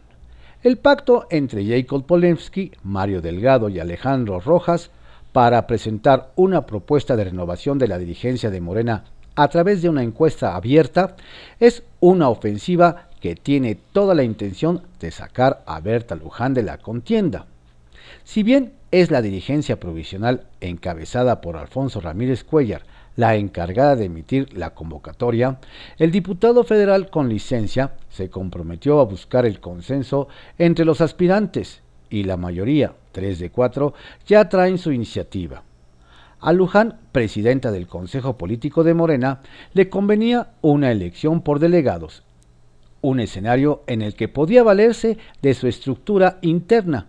El 0.64 0.78
pacto 0.78 1.28
entre 1.30 1.66
Jacob 1.66 2.06
Polensky, 2.06 2.72
Mario 2.84 3.22
Delgado 3.22 3.70
y 3.70 3.80
Alejandro 3.80 4.40
Rojas 4.40 4.92
para 5.32 5.68
presentar 5.68 6.32
una 6.36 6.66
propuesta 6.66 7.16
de 7.16 7.26
renovación 7.26 7.78
de 7.78 7.88
la 7.88 7.98
dirigencia 7.98 8.50
de 8.50 8.60
Morena 8.60 9.06
a 9.36 9.48
través 9.48 9.82
de 9.82 9.90
una 9.90 10.04
encuesta 10.04 10.56
abierta 10.56 11.16
es 11.60 11.84
una 12.02 12.28
ofensiva 12.30 13.09
que 13.20 13.36
tiene 13.36 13.76
toda 13.76 14.16
la 14.16 14.24
intención 14.24 14.84
de 15.00 15.12
sacar 15.12 15.64
a 15.66 15.80
Berta 15.80 16.16
Luján 16.16 16.54
de 16.54 16.64
la 16.64 16.78
contienda. 16.78 17.46
Si 18.24 18.44
bien 18.44 18.74
es 18.92 19.12
la 19.12 19.22
dirigencia 19.22 19.80
provisional 19.80 20.46
encabezada 20.62 21.42
por 21.42 21.58
Alfonso 21.58 22.02
Ramírez 22.02 22.44
Cuellar 22.44 22.84
la 23.16 23.36
encargada 23.36 23.96
de 23.96 24.06
emitir 24.06 24.54
la 24.58 24.70
convocatoria, 24.70 25.60
el 25.98 26.12
diputado 26.12 26.64
federal 26.64 27.10
con 27.10 27.28
licencia 27.28 27.94
se 28.10 28.30
comprometió 28.30 29.00
a 29.00 29.06
buscar 29.06 29.46
el 29.46 29.60
consenso 29.60 30.30
entre 30.58 30.86
los 30.86 31.02
aspirantes 31.02 31.82
y 32.10 32.24
la 32.24 32.38
mayoría, 32.38 32.94
tres 33.12 33.40
de 33.40 33.50
cuatro, 33.50 33.94
ya 34.26 34.48
traen 34.48 34.78
su 34.78 34.92
iniciativa. 34.92 35.64
A 36.40 36.54
Luján, 36.54 36.98
presidenta 37.12 37.72
del 37.72 37.88
Consejo 37.88 38.38
Político 38.38 38.86
de 38.86 38.94
Morena, 38.94 39.42
le 39.74 39.90
convenía 39.90 40.52
una 40.62 40.90
elección 40.90 41.42
por 41.42 41.60
delegados 41.60 42.24
un 43.02 43.20
escenario 43.20 43.84
en 43.88 44.02
el 44.02 44.16
que 44.16 44.28
podía 44.28 44.64
valerse 44.64 45.18
de 45.42 45.54
su 45.54 45.68
estructura 45.68 46.40
interna, 46.42 47.08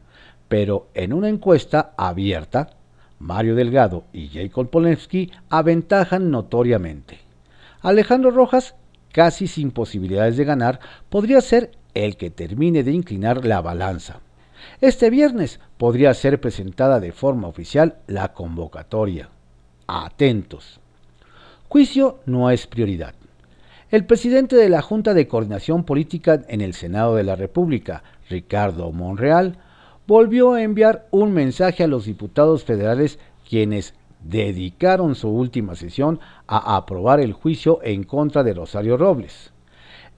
pero 0.49 0.89
en 0.95 1.13
una 1.13 1.29
encuesta 1.29 1.93
abierta, 1.97 2.71
Mario 3.19 3.55
Delgado 3.55 4.05
y 4.13 4.29
Jacob 4.29 4.71
Polensky 4.71 5.31
aventajan 5.49 6.31
notoriamente. 6.31 7.19
Alejandro 7.83 8.31
Rojas, 8.31 8.75
casi 9.13 9.47
sin 9.47 9.71
posibilidades 9.71 10.37
de 10.37 10.45
ganar, 10.45 10.81
podría 11.09 11.41
ser 11.41 11.73
el 11.95 12.17
que 12.17 12.31
termine 12.31 12.83
de 12.83 12.93
inclinar 12.93 13.45
la 13.45 13.61
balanza. 13.61 14.21
Este 14.81 15.11
viernes 15.11 15.61
podría 15.79 16.15
ser 16.15 16.41
presentada 16.41 17.01
de 17.01 17.13
forma 17.13 17.49
oficial 17.49 17.99
la 18.07 18.33
convocatoria. 18.33 19.31
Atentos. 19.87 20.81
Juicio 21.69 22.21
no 22.27 22.51
es 22.51 22.67
prioridad. 22.67 23.15
El 23.91 24.05
presidente 24.05 24.55
de 24.55 24.69
la 24.69 24.83
Junta 24.83 25.15
de 25.15 25.27
Coordinación 25.27 25.83
Política 25.83 26.43
en 26.47 26.61
el 26.61 26.75
Senado 26.75 27.17
de 27.17 27.25
la 27.25 27.35
República, 27.35 28.05
Ricardo 28.29 28.93
Monreal, 28.93 29.59
volvió 30.07 30.53
a 30.53 30.63
enviar 30.63 31.09
un 31.11 31.33
mensaje 31.33 31.83
a 31.83 31.89
los 31.89 32.05
diputados 32.05 32.63
federales 32.63 33.19
quienes 33.49 33.95
dedicaron 34.23 35.17
su 35.17 35.29
última 35.29 35.75
sesión 35.75 36.21
a 36.47 36.77
aprobar 36.77 37.19
el 37.19 37.33
juicio 37.33 37.81
en 37.83 38.05
contra 38.05 38.45
de 38.45 38.55
Rosario 38.55 38.97
Robles. 38.97 39.53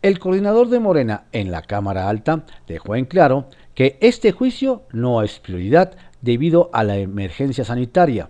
El 0.03 0.19
coordinador 0.19 0.69
de 0.69 0.79
Morena 0.79 1.25
en 1.33 1.51
la 1.51 1.63
Cámara 1.63 2.11
Alta 2.11 2.45
dejó 2.69 2.95
en 2.95 3.07
claro 3.07 3.47
que 3.75 3.97
este 4.03 4.33
juicio 4.33 4.83
no 4.93 5.23
es 5.23 5.39
prioridad 5.39 5.93
debido 6.21 6.69
a 6.75 6.85
la 6.85 6.99
emergencia 6.99 7.65
sanitaria. 7.65 8.29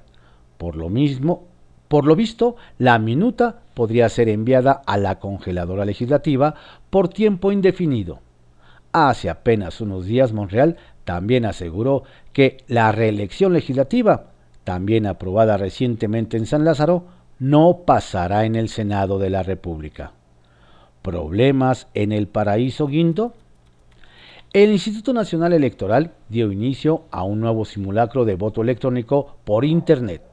Por 0.57 0.77
lo 0.77 0.89
mismo, 0.89 1.49
por 1.93 2.07
lo 2.07 2.17
visto, 2.17 2.57
la 2.79 2.99
minuta 2.99 3.57
podría 3.75 4.09
ser 4.09 4.31
enviada 4.31 4.81
a 4.87 4.97
la 4.97 5.19
congeladora 5.19 5.85
legislativa 5.85 6.55
por 6.89 7.11
tiempo 7.11 7.53
indefinido. 7.53 8.21
Hace 8.93 9.29
apenas 9.29 9.79
unos 9.83 10.07
días 10.07 10.33
Monreal 10.33 10.79
también 11.05 11.45
aseguró 11.45 12.05
que 12.33 12.65
la 12.67 12.93
reelección 12.93 13.53
legislativa, 13.53 14.29
también 14.65 15.05
aprobada 15.05 15.59
recientemente 15.59 16.39
en 16.39 16.47
San 16.47 16.65
Lázaro, 16.65 17.05
no 17.39 17.81
pasará 17.85 18.47
en 18.47 18.57
el 18.57 18.71
Senado 18.71 19.19
de 19.19 19.29
la 19.29 19.43
República. 19.43 20.13
¿Problemas 21.03 21.89
en 21.93 22.13
el 22.13 22.27
paraíso 22.27 22.87
guindo? 22.87 23.35
El 24.55 24.71
Instituto 24.73 25.13
Nacional 25.13 25.53
Electoral 25.53 26.13
dio 26.31 26.51
inicio 26.51 27.03
a 27.11 27.23
un 27.25 27.41
nuevo 27.41 27.67
simulacro 27.67 28.25
de 28.25 28.37
voto 28.37 28.63
electrónico 28.63 29.37
por 29.45 29.67
Internet. 29.67 30.32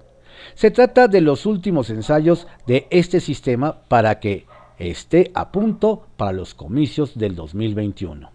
Se 0.55 0.71
trata 0.71 1.07
de 1.07 1.21
los 1.21 1.45
últimos 1.45 1.89
ensayos 1.89 2.47
de 2.67 2.87
este 2.89 3.19
sistema 3.19 3.81
para 3.87 4.19
que 4.19 4.45
esté 4.77 5.31
a 5.33 5.51
punto 5.51 6.07
para 6.17 6.31
los 6.31 6.53
comicios 6.53 7.17
del 7.17 7.35
2021. 7.35 8.31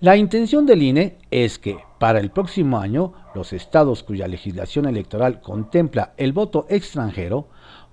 La 0.00 0.16
intención 0.16 0.66
del 0.66 0.82
INE 0.82 1.18
es 1.30 1.58
que 1.58 1.78
para 1.98 2.18
el 2.18 2.30
próximo 2.30 2.78
año 2.78 3.14
los 3.34 3.52
estados 3.52 4.02
cuya 4.02 4.28
legislación 4.28 4.86
electoral 4.86 5.40
contempla 5.40 6.12
el 6.16 6.32
voto 6.32 6.66
extranjero 6.68 7.48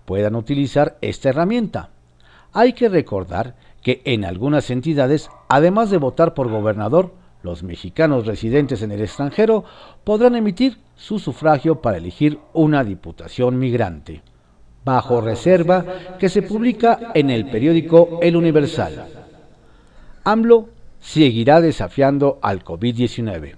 puedan 0.06 0.36
utilizar 0.36 0.98
esta 1.02 1.30
herramienta. 1.30 1.92
Hay 2.52 2.74
que 2.74 2.90
recordar 2.90 3.56
que 3.84 4.02
en 4.06 4.26
algunas 4.26 4.70
entidades, 4.72 5.30
además 5.48 5.90
de 5.90 5.98
votar 5.98 6.34
por 6.34 6.50
gobernador, 6.50 7.14
los 7.42 7.64
mexicanos 7.64 8.26
residentes 8.26 8.82
en 8.82 8.92
el 8.92 9.02
extranjero 9.02 9.64
podrán 10.04 10.36
emitir 10.36 10.78
su 10.96 11.20
sufragio 11.20 11.82
para 11.82 11.98
elegir 11.98 12.40
una 12.54 12.84
diputación 12.84 13.58
migrante, 13.58 14.22
bajo 14.84 15.22
reserva 15.22 15.86
que 16.20 16.30
se 16.30 16.42
publica 16.42 17.12
en 17.14 17.30
el 17.30 17.50
periódico 17.50 18.20
El 18.22 18.36
Universal. 18.36 19.08
AMLO 20.24 20.70
seguirá 21.00 21.62
desafiando 21.62 22.40
al 22.42 22.64
COVID-19. 22.64 23.56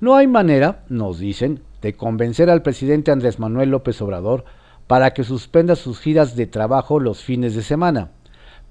No 0.00 0.16
hay 0.16 0.26
manera, 0.26 0.84
nos 0.88 1.18
dicen, 1.18 1.62
de 1.82 1.94
convencer 1.94 2.50
al 2.50 2.62
presidente 2.62 3.10
Andrés 3.10 3.38
Manuel 3.38 3.70
López 3.70 4.00
Obrador 4.02 4.44
para 4.86 5.12
que 5.12 5.24
suspenda 5.24 5.76
sus 5.76 6.00
giras 6.00 6.36
de 6.36 6.46
trabajo 6.46 6.98
los 6.98 7.22
fines 7.22 7.54
de 7.54 7.62
semana, 7.62 8.10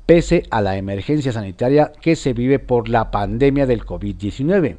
pese 0.09 0.41
a 0.49 0.63
la 0.63 0.75
emergencia 0.75 1.31
sanitaria 1.31 1.91
que 2.01 2.15
se 2.15 2.33
vive 2.33 2.57
por 2.57 2.89
la 2.89 3.11
pandemia 3.11 3.67
del 3.67 3.85
COVID-19. 3.85 4.77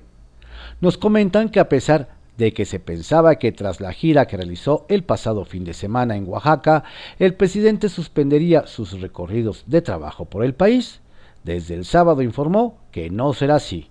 Nos 0.81 0.99
comentan 0.99 1.51
que 1.51 1.61
a 1.61 1.69
pesar 1.69 2.09
de 2.37 2.53
que 2.53 2.65
se 2.65 2.81
pensaba 2.81 3.37
que 3.37 3.53
tras 3.53 3.81
la 3.81 3.93
gira 3.93 4.27
que 4.27 4.37
realizó 4.37 4.87
el 4.89 5.05
pasado 5.05 5.45
fin 5.45 5.63
de 5.63 5.73
semana 5.73 6.17
en 6.17 6.29
Oaxaca, 6.29 6.83
el 7.21 7.35
presidente 7.35 7.89
suspendería 7.89 8.67
sus 8.67 9.01
recorridos 9.01 9.63
de 9.69 9.83
trabajo 9.83 10.25
por 10.25 10.45
el 10.45 10.55
país, 10.55 11.01
desde 11.45 11.75
el 11.77 11.85
sábado 11.85 12.23
informó 12.23 12.79
que 12.91 13.09
no 13.09 13.33
será 13.33 13.55
así 13.55 13.89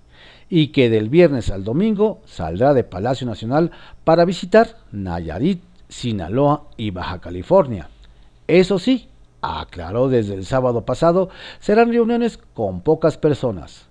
y 0.49 0.73
que 0.73 0.89
del 0.89 1.07
viernes 1.07 1.51
al 1.51 1.63
domingo 1.63 2.19
saldrá 2.25 2.73
de 2.73 2.83
Palacio 2.83 3.25
Nacional 3.25 3.71
para 4.03 4.25
visitar 4.25 4.75
Nayarit, 4.91 5.63
Sinaloa 5.87 6.65
y 6.75 6.91
Baja 6.91 7.21
California. 7.21 7.87
Eso 8.45 8.77
sí, 8.77 9.07
aclaró 9.41 10.09
desde 10.09 10.35
el 10.35 10.45
sábado 10.45 10.85
pasado, 10.85 11.29
serán 11.59 11.91
reuniones 11.91 12.37
con 12.53 12.81
pocas 12.81 13.17
personas. 13.17 13.89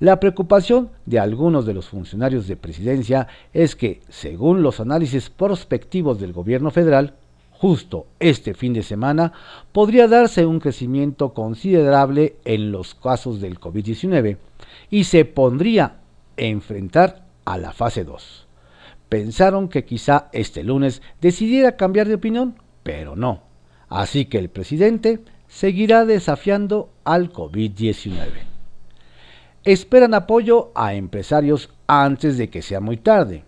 La 0.00 0.18
preocupación 0.18 0.90
de 1.06 1.20
algunos 1.20 1.64
de 1.64 1.74
los 1.74 1.88
funcionarios 1.88 2.48
de 2.48 2.56
presidencia 2.56 3.28
es 3.52 3.76
que, 3.76 4.00
según 4.08 4.62
los 4.62 4.80
análisis 4.80 5.30
prospectivos 5.30 6.18
del 6.18 6.32
gobierno 6.32 6.70
federal, 6.70 7.14
justo 7.52 8.06
este 8.18 8.54
fin 8.54 8.72
de 8.72 8.82
semana 8.82 9.32
podría 9.70 10.08
darse 10.08 10.44
un 10.44 10.58
crecimiento 10.58 11.32
considerable 11.32 12.34
en 12.44 12.72
los 12.72 12.96
casos 12.96 13.40
del 13.40 13.60
COVID-19 13.60 14.38
y 14.90 15.04
se 15.04 15.24
pondría 15.24 15.84
a 15.84 16.42
enfrentar 16.42 17.24
a 17.44 17.58
la 17.58 17.72
fase 17.72 18.02
2. 18.02 18.48
Pensaron 19.08 19.68
que 19.68 19.84
quizá 19.84 20.28
este 20.32 20.64
lunes 20.64 21.02
decidiera 21.20 21.76
cambiar 21.76 22.08
de 22.08 22.14
opinión, 22.14 22.56
pero 22.82 23.14
no. 23.14 23.51
Así 23.92 24.24
que 24.24 24.38
el 24.38 24.48
presidente 24.48 25.20
seguirá 25.48 26.06
desafiando 26.06 26.88
al 27.04 27.30
COVID-19. 27.30 28.14
Esperan 29.64 30.14
apoyo 30.14 30.72
a 30.74 30.94
empresarios 30.94 31.68
antes 31.86 32.38
de 32.38 32.48
que 32.48 32.62
sea 32.62 32.80
muy 32.80 32.96
tarde. 32.96 33.44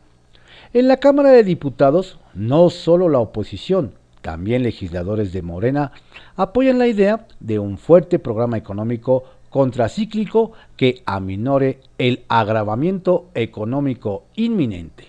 En 0.74 0.86
la 0.86 0.98
Cámara 0.98 1.30
de 1.30 1.44
Diputados, 1.44 2.18
no 2.34 2.68
solo 2.68 3.08
la 3.08 3.20
oposición, 3.20 3.94
también 4.20 4.64
legisladores 4.64 5.32
de 5.32 5.40
Morena 5.40 5.92
apoyan 6.36 6.78
la 6.78 6.88
idea 6.88 7.26
de 7.40 7.58
un 7.58 7.78
fuerte 7.78 8.18
programa 8.18 8.58
económico 8.58 9.24
contracíclico 9.48 10.52
que 10.76 11.02
aminore 11.06 11.80
el 11.96 12.22
agravamiento 12.28 13.30
económico 13.32 14.24
inminente. 14.34 15.06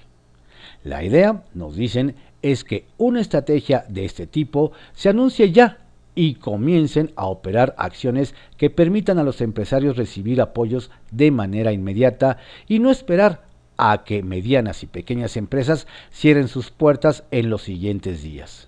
La 0.86 1.04
idea, 1.04 1.44
nos 1.56 1.76
dicen, 1.76 2.16
es 2.46 2.64
que 2.64 2.86
una 3.00 3.22
estrategia 3.22 3.86
de 3.90 4.06
este 4.06 4.28
tipo 4.28 4.72
se 4.94 5.10
anuncie 5.10 5.52
ya 5.52 5.80
y 6.14 6.36
comiencen 6.36 7.12
a 7.16 7.26
operar 7.26 7.74
acciones 7.80 8.36
que 8.58 8.70
permitan 8.70 9.18
a 9.18 9.24
los 9.24 9.42
empresarios 9.42 9.98
recibir 9.98 10.40
apoyos 10.40 10.92
de 11.10 11.32
manera 11.32 11.72
inmediata 11.74 12.38
y 12.68 12.78
no 12.78 12.92
esperar 12.92 13.46
a 13.78 14.04
que 14.04 14.22
medianas 14.22 14.84
y 14.84 14.86
pequeñas 14.86 15.38
empresas 15.38 15.88
cierren 16.12 16.48
sus 16.48 16.70
puertas 16.70 17.24
en 17.32 17.50
los 17.50 17.64
siguientes 17.64 18.22
días. 18.22 18.68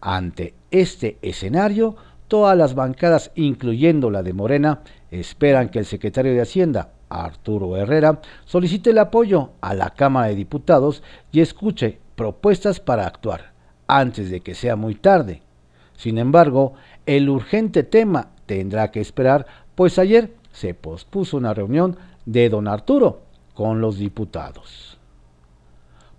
Ante 0.00 0.54
este 0.72 1.18
escenario, 1.22 1.94
todas 2.26 2.58
las 2.58 2.74
bancadas, 2.74 3.30
incluyendo 3.36 4.10
la 4.10 4.24
de 4.24 4.32
Morena, 4.32 4.80
esperan 5.12 5.68
que 5.68 5.78
el 5.78 5.86
secretario 5.86 6.32
de 6.34 6.42
Hacienda, 6.42 6.90
Arturo 7.08 7.76
Herrera, 7.76 8.20
solicite 8.46 8.90
el 8.90 8.98
apoyo 8.98 9.52
a 9.60 9.74
la 9.74 9.90
Cámara 9.90 10.26
de 10.26 10.34
Diputados 10.34 11.04
y 11.30 11.40
escuche 11.40 12.00
propuestas 12.16 12.80
para 12.80 13.06
actuar 13.06 13.52
antes 13.86 14.30
de 14.30 14.40
que 14.40 14.54
sea 14.54 14.74
muy 14.74 14.94
tarde. 14.96 15.42
Sin 15.96 16.18
embargo, 16.18 16.74
el 17.06 17.28
urgente 17.28 17.82
tema 17.82 18.30
tendrá 18.46 18.90
que 18.90 19.00
esperar, 19.00 19.46
pues 19.74 19.98
ayer 19.98 20.34
se 20.52 20.74
pospuso 20.74 21.36
una 21.36 21.54
reunión 21.54 21.96
de 22.24 22.48
don 22.48 22.66
Arturo 22.66 23.22
con 23.54 23.80
los 23.80 23.98
diputados. 23.98 24.98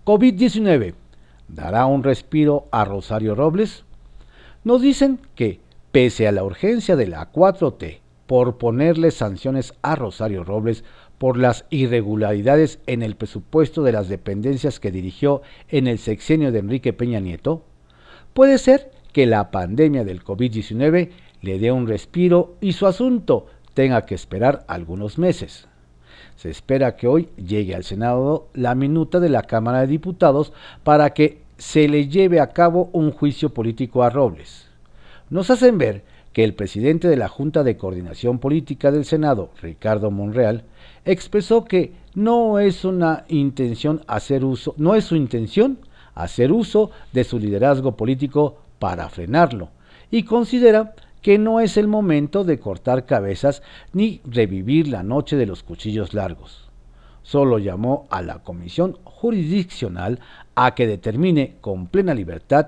COVID-19 0.06 0.94
dará 1.48 1.86
un 1.86 2.04
respiro 2.04 2.68
a 2.72 2.86
Rosario 2.86 3.36
Robles? 3.36 3.84
Nos 4.63 4.82
dicen 4.82 5.20
que, 5.36 5.60
pese 5.92 6.27
a 6.27 6.32
la 6.32 6.44
urgencia 6.44 6.96
de 6.96 7.08
la 7.08 7.32
4T 7.32 8.00
por 8.25 8.58
ponerle 8.58 9.12
sanciones 9.12 9.74
a 9.82 9.96
Rosario 9.96 10.44
Robles 10.44 10.84
por 11.18 11.38
las 11.38 11.66
irregularidades 11.70 12.80
en 12.86 13.02
el 13.02 13.16
presupuesto 13.16 13.84
de 13.84 13.92
las 13.92 14.08
dependencias 14.08 14.80
que 14.80 14.92
dirigió 14.92 15.42
en 15.70 15.88
el 15.88 15.98
sexenio 15.98 16.52
de 16.52 16.60
Enrique 16.60 16.94
Peña 16.94 17.20
Nieto, 17.20 17.64
puede 18.34 18.58
ser 18.58 18.92
que 19.14 19.26
la 19.26 19.50
pandemia 19.50 20.04
del 20.04 20.24
COVID-19 20.24 21.10
le 21.42 21.60
dé 21.60 21.72
un 21.72 21.88
respiro 21.88 22.56
y 22.62 22.74
su 22.74 22.86
asunto 22.86 23.48
tenga 23.74 24.04
que 24.04 24.16
esperar 24.16 24.64
algunos 24.68 25.18
meses. 25.18 25.68
Se 26.36 26.50
espera 26.50 26.96
que 26.96 27.08
hoy 27.08 27.30
llegue 27.36 27.74
al 27.74 27.84
Senado 27.84 28.48
la 28.54 28.76
minuta 28.76 29.20
de 29.20 29.30
la 29.30 29.44
Cámara 29.44 29.82
de 29.82 29.88
Diputados 29.88 30.54
para 30.84 31.12
que 31.12 31.42
se 31.58 31.88
le 31.88 32.08
lleve 32.08 32.40
a 32.40 32.52
cabo 32.52 32.90
un 32.94 33.12
juicio 33.12 33.54
político 33.54 34.04
a 34.04 34.12
Robles. 34.12 34.68
Nos 35.30 35.50
hacen 35.50 35.78
ver 35.80 36.04
que 36.34 36.44
el 36.44 36.54
presidente 36.54 37.08
de 37.08 37.18
la 37.18 37.28
Junta 37.28 37.64
de 37.64 37.78
Coordinación 37.78 38.38
Política 38.38 38.92
del 38.92 39.06
Senado, 39.06 39.50
Ricardo 39.60 40.12
Monreal, 40.12 40.66
expresó 41.08 41.66
que 41.66 41.94
no 42.14 42.60
es 42.60 42.86
una 42.86 43.26
intención 43.30 44.04
hacer 44.08 44.44
uso, 44.44 44.76
no 44.78 44.94
es 44.94 45.06
su 45.06 45.16
intención 45.16 45.80
hacer 46.14 46.52
uso 46.52 46.92
de 47.14 47.24
su 47.24 47.40
liderazgo 47.40 47.96
político 47.96 48.58
para 48.78 49.10
frenarlo 49.10 49.70
y 50.12 50.24
considera 50.24 50.94
que 51.22 51.38
no 51.38 51.60
es 51.60 51.78
el 51.78 51.88
momento 51.88 52.44
de 52.44 52.60
cortar 52.60 53.06
cabezas 53.06 53.64
ni 53.94 54.22
revivir 54.26 54.88
la 54.88 55.04
noche 55.04 55.36
de 55.36 55.46
los 55.46 55.64
cuchillos 55.64 56.14
largos. 56.14 56.70
Solo 57.24 57.60
llamó 57.60 58.08
a 58.10 58.22
la 58.22 58.40
comisión 58.40 58.98
jurisdiccional 59.04 60.20
a 60.56 60.76
que 60.76 60.88
determine 60.88 61.56
con 61.62 61.88
plena 61.88 62.14
libertad 62.14 62.68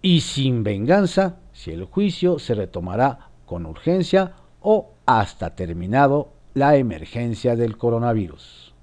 y 0.00 0.20
sin 0.20 0.62
venganza 0.62 1.36
si 1.52 1.70
el 1.70 1.84
juicio 1.84 2.38
se 2.38 2.54
retomará 2.54 3.28
con 3.46 3.66
urgencia 3.66 4.32
o 4.60 4.90
hasta 5.06 5.54
terminado 5.54 6.30
la 6.54 6.76
emergencia 6.76 7.56
del 7.56 7.76
coronavirus. 7.76 8.74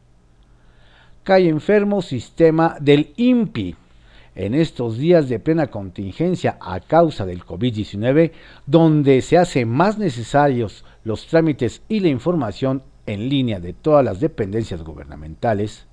Cae 1.23 1.47
enfermo 1.47 2.01
sistema 2.01 2.77
del 2.79 3.13
INPI 3.15 3.75
en 4.35 4.55
estos 4.55 4.97
días 4.97 5.27
de 5.27 5.39
plena 5.39 5.67
contingencia 5.67 6.57
a 6.61 6.79
causa 6.79 7.25
del 7.25 7.43
COVID-19, 7.43 8.31
donde 8.65 9.21
se 9.21 9.37
hacen 9.37 9.67
más 9.67 9.97
necesarios 9.97 10.85
los 11.03 11.27
trámites 11.27 11.81
y 11.89 11.99
la 11.99 12.07
información 12.07 12.83
en 13.05 13.27
línea 13.27 13.59
de 13.59 13.73
todas 13.73 14.05
las 14.05 14.19
dependencias 14.19 14.81
gubernamentales, 14.83 15.87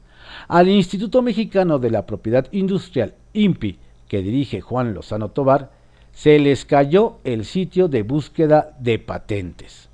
al 0.49 0.69
Instituto 0.69 1.23
Mexicano 1.23 1.79
de 1.79 1.91
la 1.91 2.07
Propiedad 2.07 2.47
Industrial, 2.53 3.15
INPI, 3.33 3.79
que 4.09 4.23
dirige 4.23 4.61
Juan 4.61 4.95
Lozano 4.95 5.31
Tobar, 5.31 5.71
se 6.13 6.39
les 6.39 6.65
cayó 6.65 7.19
el 7.25 7.45
sitio 7.45 7.89
de 7.89 8.03
búsqueda 8.03 8.77
de 8.81 8.99
patentes. 8.99 9.91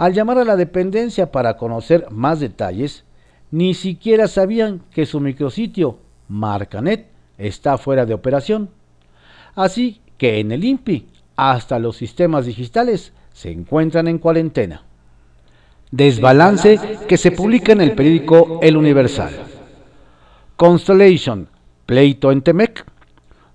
Al 0.00 0.14
llamar 0.14 0.38
a 0.38 0.44
la 0.44 0.56
dependencia 0.56 1.30
para 1.30 1.58
conocer 1.58 2.06
más 2.10 2.40
detalles, 2.40 3.04
ni 3.50 3.74
siquiera 3.74 4.28
sabían 4.28 4.80
que 4.92 5.04
su 5.04 5.20
micrositio, 5.20 5.98
Marcanet, 6.26 7.08
está 7.36 7.76
fuera 7.76 8.06
de 8.06 8.14
operación. 8.14 8.70
Así 9.54 10.00
que 10.16 10.40
en 10.40 10.52
el 10.52 10.64
INPI 10.64 11.06
hasta 11.36 11.78
los 11.78 11.98
sistemas 11.98 12.46
digitales 12.46 13.12
se 13.34 13.50
encuentran 13.50 14.08
en 14.08 14.16
cuarentena. 14.16 14.84
Desbalance 15.90 16.80
que 17.06 17.18
se 17.18 17.32
publica 17.32 17.72
en 17.72 17.82
el 17.82 17.94
periódico 17.94 18.58
El 18.62 18.78
Universal. 18.78 19.34
Constellation, 20.56 21.46
pleito 21.84 22.32
en 22.32 22.40
Temec. 22.40 22.86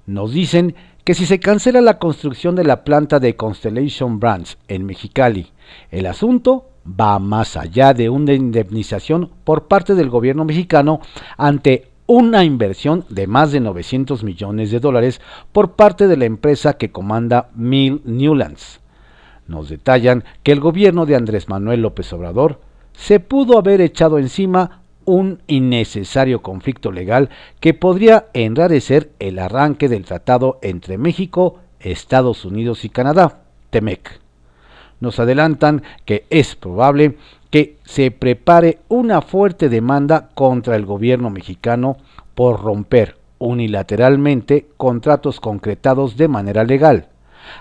Nos 0.06 0.32
dicen 0.32 0.76
que 1.06 1.14
si 1.14 1.28
se 1.28 1.40
cancela 1.40 1.82
la 1.82 2.00
construcción 2.00 2.56
de 2.56 2.64
la 2.64 2.84
planta 2.84 3.20
de 3.20 3.36
Constellation 3.36 4.20
Brands 4.20 4.58
en 4.68 4.88
Mexicali, 4.88 5.52
el 5.92 6.08
asunto 6.08 6.72
va 6.86 7.20
más 7.20 7.58
allá 7.58 7.94
de 7.94 8.10
una 8.10 8.34
indemnización 8.34 9.30
por 9.44 9.68
parte 9.68 9.94
del 9.94 10.10
gobierno 10.10 10.46
mexicano 10.46 11.02
ante 11.38 11.92
una 12.08 12.44
inversión 12.44 13.06
de 13.10 13.28
más 13.28 13.52
de 13.52 13.60
900 13.60 14.24
millones 14.24 14.72
de 14.72 14.80
dólares 14.80 15.22
por 15.52 15.74
parte 15.74 16.08
de 16.08 16.18
la 16.18 16.26
empresa 16.26 16.74
que 16.74 16.92
comanda 16.92 17.50
Mill 17.54 18.02
Newlands. 18.04 18.82
Nos 19.48 19.70
detallan 19.70 20.24
que 20.42 20.52
el 20.52 20.60
gobierno 20.60 21.06
de 21.06 21.16
Andrés 21.16 21.50
Manuel 21.50 21.84
López 21.84 22.12
Obrador 22.14 22.62
se 22.94 23.20
pudo 23.20 23.60
haber 23.60 23.80
echado 23.80 24.18
encima 24.18 24.82
un 25.06 25.42
innecesario 25.48 26.42
conflicto 26.42 26.92
legal 26.92 27.30
que 27.60 27.74
podría 27.74 28.28
enrarecer 28.34 29.12
el 29.20 29.40
arranque 29.40 29.88
del 29.88 30.06
tratado 30.06 30.60
entre 30.62 30.98
México, 30.98 31.60
Estados 31.80 32.46
Unidos 32.46 32.86
y 32.86 32.90
Canadá, 32.90 33.44
TEMEC. 33.70 34.20
Nos 35.00 35.20
adelantan 35.20 35.84
que 36.06 36.26
es 36.30 36.56
probable 36.56 37.18
que 37.52 37.78
se 37.86 38.12
prepare 38.12 38.80
una 38.88 39.22
fuerte 39.22 39.70
demanda 39.70 40.30
contra 40.34 40.76
el 40.76 40.86
gobierno 40.86 41.30
mexicano 41.30 41.98
por 42.34 42.62
romper 42.62 43.18
unilateralmente 43.38 44.68
contratos 44.78 45.40
concretados 45.40 46.18
de 46.18 46.28
manera 46.28 46.64
legal, 46.64 47.10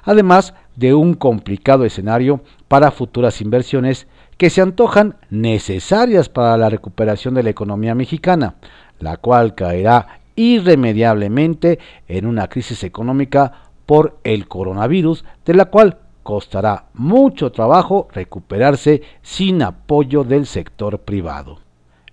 además 0.02 0.54
de 0.76 0.94
un 0.94 1.14
complicado 1.14 1.84
escenario 1.84 2.40
para 2.68 2.90
futuras 2.90 3.40
inversiones 3.40 4.06
que 4.36 4.50
se 4.50 4.60
antojan 4.60 5.16
necesarias 5.30 6.28
para 6.28 6.56
la 6.56 6.68
recuperación 6.68 7.34
de 7.34 7.42
la 7.42 7.50
economía 7.50 7.94
mexicana, 7.94 8.56
la 8.98 9.16
cual 9.16 9.54
caerá 9.54 10.20
irremediablemente 10.36 11.78
en 12.08 12.26
una 12.26 12.48
crisis 12.48 12.82
económica 12.84 13.52
por 13.86 14.18
el 14.24 14.48
coronavirus, 14.48 15.24
de 15.44 15.54
la 15.54 15.66
cual 15.66 15.98
costará 16.22 16.86
mucho 16.94 17.52
trabajo 17.52 18.08
recuperarse 18.12 19.02
sin 19.22 19.62
apoyo 19.62 20.24
del 20.24 20.46
sector 20.46 21.00
privado. 21.00 21.60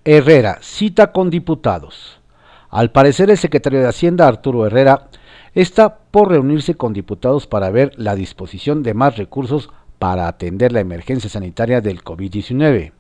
Herrera 0.04 0.58
cita 0.62 1.12
con 1.12 1.30
diputados. 1.30 2.20
Al 2.70 2.92
parecer 2.92 3.30
el 3.30 3.38
secretario 3.38 3.80
de 3.80 3.88
Hacienda 3.88 4.28
Arturo 4.28 4.66
Herrera 4.66 5.08
está 5.54 5.98
por 6.12 6.30
reunirse 6.30 6.76
con 6.76 6.94
diputados 6.94 7.48
para 7.48 7.70
ver 7.70 7.92
la 7.98 8.16
disposición 8.16 8.84
de 8.84 8.94
más 8.94 9.18
recursos 9.18 9.70
para 10.02 10.28
atender 10.28 10.72
la 10.72 10.80
emergencia 10.80 11.30
sanitaria 11.30 11.80
del 11.80 12.04
COVID-19. 12.04 12.92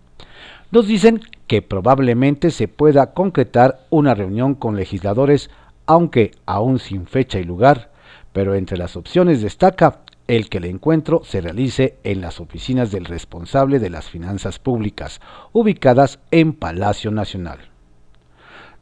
Nos 0.69 0.85
dicen 0.85 1.19
que 1.47 1.63
probablemente 1.63 2.51
se 2.51 2.67
pueda 2.67 3.13
concretar 3.13 3.79
una 3.89 4.13
reunión 4.13 4.53
con 4.53 4.75
legisladores, 4.75 5.49
aunque 5.87 6.29
aún 6.45 6.77
sin 6.77 7.07
fecha 7.07 7.39
y 7.39 7.43
lugar, 7.43 7.89
pero 8.33 8.53
entre 8.53 8.77
las 8.77 8.95
opciones 8.95 9.41
destaca 9.41 10.01
el 10.27 10.47
que 10.47 10.59
el 10.59 10.65
encuentro 10.65 11.23
se 11.23 11.41
realice 11.41 11.97
en 12.03 12.21
las 12.21 12.39
oficinas 12.39 12.91
del 12.91 13.05
responsable 13.05 13.79
de 13.79 13.89
las 13.89 14.07
finanzas 14.07 14.59
públicas, 14.59 15.21
ubicadas 15.53 16.19
en 16.29 16.53
Palacio 16.53 17.09
Nacional. 17.09 17.71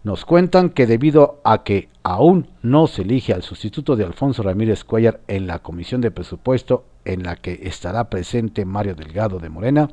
Nos 0.04 0.26
cuentan 0.26 0.72
que 0.72 0.88
debido 0.88 1.40
a 1.46 1.64
que 1.64 1.88
aún 2.04 2.50
no 2.64 2.88
se 2.88 3.04
elige 3.04 3.34
al 3.34 3.44
sustituto 3.44 3.96
de 3.96 4.04
Alfonso 4.04 4.44
Ramírez 4.44 4.84
Cuellar 4.84 5.22
en 5.30 5.48
la 5.48 5.60
Comisión 5.60 6.02
de 6.02 6.12
Presupuesto 6.12 6.84
en 7.14 7.24
la 7.24 7.36
que 7.36 7.60
estará 7.64 8.10
presente 8.10 8.66
Mario 8.66 8.96
Delgado 8.96 9.40
de 9.40 9.50
Morena 9.50 9.90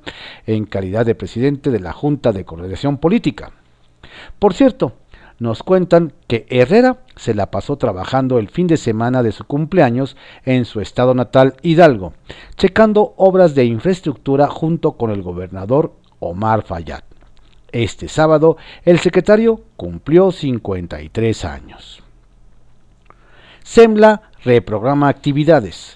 en 0.46 0.64
calidad 0.66 1.06
de 1.06 1.14
presidente 1.14 1.70
de 1.70 1.80
la 1.80 1.92
Junta 1.92 2.32
de 2.32 2.44
Coordinación 2.44 2.98
Política. 2.98 3.52
Por 4.38 4.54
cierto, 4.54 4.92
nos 5.38 5.62
cuentan 5.62 6.14
que 6.28 6.46
Herrera 6.48 6.98
se 7.14 7.34
la 7.34 7.50
pasó 7.50 7.76
trabajando 7.76 8.38
el 8.38 8.48
fin 8.48 8.66
de 8.66 8.78
semana 8.78 9.22
de 9.22 9.32
su 9.32 9.44
cumpleaños 9.44 10.16
en 10.44 10.64
su 10.64 10.80
estado 10.80 11.14
natal 11.14 11.56
Hidalgo, 11.62 12.14
checando 12.56 13.14
obras 13.16 13.54
de 13.54 13.64
infraestructura 13.64 14.48
junto 14.48 14.92
con 14.92 15.10
el 15.10 15.22
gobernador 15.22 15.92
Omar 16.20 16.62
Fayad. 16.62 17.02
Este 17.70 18.08
sábado 18.08 18.56
el 18.84 18.98
secretario 18.98 19.60
cumplió 19.76 20.32
53 20.32 21.44
años. 21.44 22.02
SEMLA 23.62 24.22
reprograma 24.42 25.08
actividades. 25.08 25.95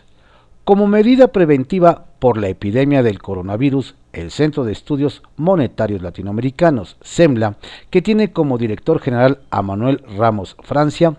Como 0.70 0.86
medida 0.86 1.26
preventiva 1.26 2.04
por 2.20 2.38
la 2.38 2.46
epidemia 2.46 3.02
del 3.02 3.18
coronavirus, 3.18 3.96
el 4.12 4.30
Centro 4.30 4.62
de 4.62 4.70
Estudios 4.70 5.20
Monetarios 5.36 6.00
Latinoamericanos, 6.00 6.96
SEMLA, 7.00 7.56
que 7.90 8.02
tiene 8.02 8.32
como 8.32 8.56
director 8.56 9.00
general 9.00 9.40
a 9.50 9.62
Manuel 9.62 10.00
Ramos 10.16 10.56
Francia, 10.62 11.16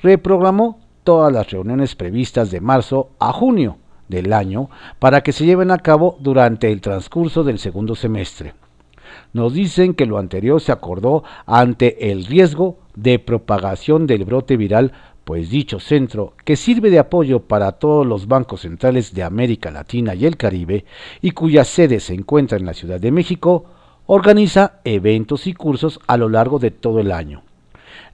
reprogramó 0.00 0.78
todas 1.02 1.32
las 1.32 1.50
reuniones 1.50 1.96
previstas 1.96 2.52
de 2.52 2.60
marzo 2.60 3.10
a 3.18 3.32
junio 3.32 3.78
del 4.08 4.32
año 4.32 4.70
para 5.00 5.22
que 5.24 5.32
se 5.32 5.44
lleven 5.44 5.72
a 5.72 5.78
cabo 5.78 6.16
durante 6.20 6.70
el 6.70 6.80
transcurso 6.80 7.42
del 7.42 7.58
segundo 7.58 7.96
semestre. 7.96 8.54
Nos 9.32 9.54
dicen 9.54 9.94
que 9.94 10.06
lo 10.06 10.18
anterior 10.18 10.60
se 10.60 10.70
acordó 10.70 11.24
ante 11.46 12.12
el 12.12 12.26
riesgo 12.26 12.78
de 12.94 13.18
propagación 13.18 14.06
del 14.06 14.24
brote 14.24 14.56
viral 14.56 14.92
pues 15.24 15.50
dicho 15.50 15.80
centro, 15.80 16.34
que 16.44 16.56
sirve 16.56 16.90
de 16.90 16.98
apoyo 16.98 17.40
para 17.40 17.72
todos 17.72 18.06
los 18.06 18.28
bancos 18.28 18.60
centrales 18.60 19.14
de 19.14 19.22
América 19.22 19.70
Latina 19.70 20.14
y 20.14 20.26
el 20.26 20.36
Caribe 20.36 20.84
y 21.22 21.30
cuya 21.32 21.64
sede 21.64 22.00
se 22.00 22.14
encuentra 22.14 22.58
en 22.58 22.66
la 22.66 22.74
Ciudad 22.74 23.00
de 23.00 23.10
México, 23.10 23.64
organiza 24.06 24.80
eventos 24.84 25.46
y 25.46 25.54
cursos 25.54 25.98
a 26.06 26.16
lo 26.16 26.28
largo 26.28 26.58
de 26.58 26.70
todo 26.70 27.00
el 27.00 27.10
año. 27.10 27.42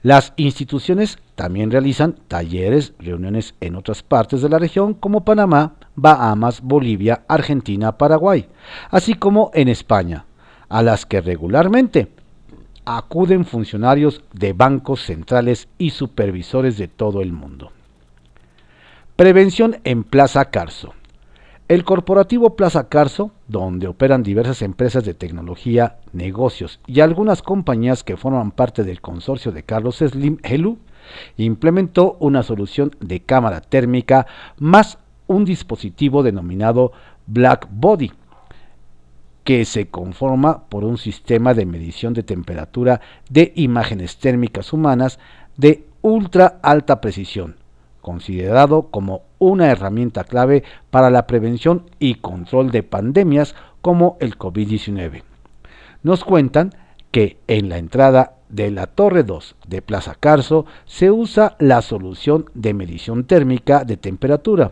Las 0.03 0.33
instituciones 0.35 1.19
también 1.35 1.69
realizan 1.69 2.15
talleres, 2.27 2.93
reuniones 2.97 3.55
en 3.59 3.75
otras 3.75 4.01
partes 4.01 4.41
de 4.41 4.49
la 4.49 4.57
región 4.57 4.93
como 4.93 5.25
Panamá, 5.25 5.75
Bahamas, 5.95 6.61
Bolivia, 6.61 7.23
Argentina, 7.27 7.97
Paraguay, 7.97 8.47
así 8.89 9.13
como 9.13 9.51
en 9.53 9.67
España, 9.67 10.25
a 10.69 10.81
las 10.81 11.05
que 11.05 11.21
regularmente 11.21 12.07
acuden 12.97 13.45
funcionarios 13.45 14.23
de 14.33 14.53
bancos 14.53 15.01
centrales 15.05 15.67
y 15.77 15.91
supervisores 15.91 16.77
de 16.77 16.87
todo 16.87 17.21
el 17.21 17.31
mundo. 17.31 17.71
Prevención 19.15 19.77
en 19.83 20.03
Plaza 20.03 20.45
Carso. 20.45 20.93
El 21.67 21.85
corporativo 21.85 22.57
Plaza 22.57 22.89
Carso, 22.89 23.31
donde 23.47 23.87
operan 23.87 24.23
diversas 24.23 24.61
empresas 24.61 25.05
de 25.05 25.13
tecnología, 25.13 25.99
negocios 26.11 26.81
y 26.85 26.99
algunas 26.99 27.41
compañías 27.41 28.03
que 28.03 28.17
forman 28.17 28.51
parte 28.51 28.83
del 28.83 28.99
consorcio 28.99 29.53
de 29.53 29.63
Carlos 29.63 29.97
Slim 29.97 30.39
Helu, 30.43 30.77
implementó 31.37 32.17
una 32.19 32.43
solución 32.43 32.91
de 32.99 33.21
cámara 33.21 33.61
térmica 33.61 34.27
más 34.57 34.97
un 35.27 35.45
dispositivo 35.45 36.23
denominado 36.23 36.91
Black 37.25 37.69
Body, 37.71 38.11
que 39.43 39.65
se 39.65 39.87
conforma 39.89 40.65
por 40.69 40.83
un 40.83 40.97
sistema 40.97 41.53
de 41.53 41.65
medición 41.65 42.13
de 42.13 42.23
temperatura 42.23 43.01
de 43.29 43.51
imágenes 43.55 44.17
térmicas 44.17 44.73
humanas 44.73 45.19
de 45.57 45.85
ultra 46.01 46.59
alta 46.61 47.01
precisión, 47.01 47.55
considerado 48.01 48.89
como 48.89 49.23
una 49.39 49.71
herramienta 49.71 50.23
clave 50.23 50.63
para 50.89 51.09
la 51.09 51.27
prevención 51.27 51.89
y 51.99 52.15
control 52.15 52.71
de 52.71 52.83
pandemias 52.83 53.55
como 53.81 54.17
el 54.19 54.37
COVID-19. 54.37 55.23
Nos 56.03 56.23
cuentan 56.23 56.73
que 57.11 57.37
en 57.47 57.69
la 57.69 57.77
entrada 57.77 58.35
de 58.51 58.71
la 58.71 58.87
Torre 58.87 59.23
2 59.23 59.55
de 59.67 59.81
Plaza 59.81 60.15
Carso 60.19 60.65
se 60.85 61.09
usa 61.09 61.55
la 61.59 61.81
solución 61.81 62.45
de 62.53 62.73
medición 62.73 63.23
térmica 63.23 63.83
de 63.83 63.97
temperatura 63.97 64.71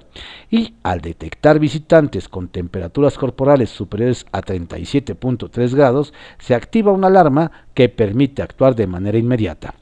y 0.50 0.76
al 0.84 1.02
detectar 1.02 1.60
visitantes 1.60 2.30
con 2.30 2.50
temperaturas 2.50 3.18
corporales 3.18 3.70
superiores 3.70 4.26
a 4.32 4.42
37.3 4.42 5.76
grados 5.76 6.14
se 6.38 6.56
activa 6.56 6.92
una 6.92 7.08
alarma 7.08 7.52
que 7.74 7.90
permite 7.90 8.42
actuar 8.42 8.76
de 8.76 8.88
manera 8.88 9.18
inmediata. 9.18 9.76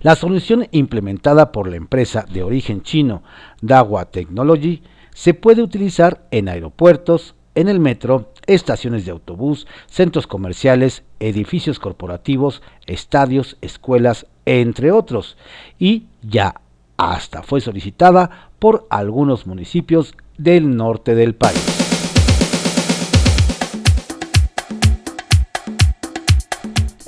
La 0.00 0.16
solución 0.16 0.66
implementada 0.70 1.52
por 1.52 1.68
la 1.68 1.76
empresa 1.76 2.24
de 2.30 2.42
origen 2.42 2.82
chino 2.82 3.22
Dahua 3.60 4.06
Technology 4.06 4.82
se 5.14 5.34
puede 5.34 5.62
utilizar 5.62 6.26
en 6.30 6.48
aeropuertos, 6.48 7.34
en 7.58 7.68
el 7.68 7.80
metro, 7.80 8.32
estaciones 8.46 9.04
de 9.04 9.10
autobús, 9.10 9.66
centros 9.88 10.28
comerciales, 10.28 11.02
edificios 11.18 11.80
corporativos, 11.80 12.62
estadios, 12.86 13.56
escuelas, 13.62 14.26
entre 14.46 14.92
otros, 14.92 15.36
y 15.76 16.06
ya 16.22 16.60
hasta 16.96 17.42
fue 17.42 17.60
solicitada 17.60 18.50
por 18.60 18.86
algunos 18.90 19.48
municipios 19.48 20.14
del 20.36 20.76
norte 20.76 21.16
del 21.16 21.34
país. 21.34 21.77